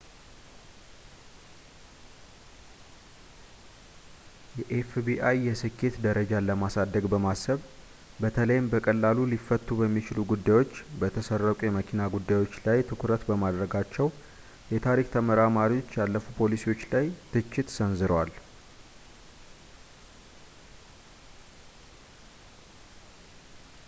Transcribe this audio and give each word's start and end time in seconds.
የኤፍቢአይ 4.59 5.37
የስኬት 5.47 5.95
ደረጃን 6.05 6.47
ለማሳደግ 6.49 7.03
በማሰብ 7.13 7.59
በተለይም 8.23 8.69
በቀላሉ 8.71 9.25
ሊፈቱ 9.33 9.67
በሚችሉ 9.81 10.25
ጉዳዮች 10.31 10.71
በተሰረቁ 11.03 11.59
የመኪና 11.67 12.07
ጉዳዮች 12.15 12.55
ላይ 12.67 12.81
ትኩረት 12.91 13.25
በማድረጋቸው 13.29 14.09
የታሪክ 14.73 15.09
ተመራማሪዎች 15.17 15.93
ያለፉ 16.01 16.25
ፖሊሲዎች 16.41 16.83
ላይ 16.95 17.07
ትችት 17.35 17.69
ሰንዝረዋል 17.77 18.33